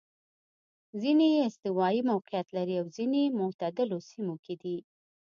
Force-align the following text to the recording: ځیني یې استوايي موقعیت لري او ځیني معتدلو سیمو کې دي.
ځیني 1.01 1.27
یې 1.35 1.41
استوايي 1.49 2.01
موقعیت 2.11 2.47
لري 2.57 2.75
او 2.81 2.85
ځیني 2.95 3.23
معتدلو 3.39 3.97
سیمو 4.09 4.35
کې 4.45 4.55
دي. 4.61 4.77